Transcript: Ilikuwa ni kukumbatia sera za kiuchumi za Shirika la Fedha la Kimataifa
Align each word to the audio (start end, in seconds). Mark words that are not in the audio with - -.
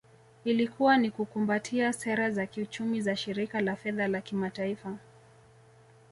Ilikuwa 0.45 0.97
ni 0.97 1.11
kukumbatia 1.11 1.93
sera 1.93 2.31
za 2.31 2.45
kiuchumi 2.45 3.01
za 3.01 3.15
Shirika 3.15 3.61
la 3.61 3.75
Fedha 3.75 4.07
la 4.07 4.21
Kimataifa 4.21 4.97